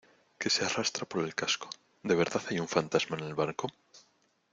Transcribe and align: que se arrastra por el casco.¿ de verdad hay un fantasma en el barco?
que 0.39 0.49
se 0.49 0.65
arrastra 0.65 1.05
por 1.07 1.21
el 1.23 1.35
casco.¿ 1.35 1.69
de 2.01 2.15
verdad 2.15 2.41
hay 2.49 2.59
un 2.59 2.67
fantasma 2.67 3.17
en 3.17 3.23
el 3.25 3.35
barco? 3.35 3.69